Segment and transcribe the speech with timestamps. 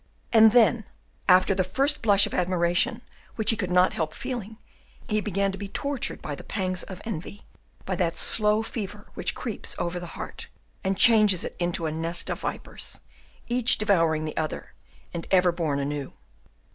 [0.33, 0.85] And then,
[1.29, 3.03] after the first blush of the admiration
[3.35, 4.57] which he could not help feeling,
[5.07, 7.45] he began to be tortured by the pangs of envy,
[7.85, 10.47] by that slow fever which creeps over the heart
[10.83, 13.01] and changes it into a nest of vipers,
[13.47, 14.73] each devouring the other
[15.13, 16.11] and ever born anew.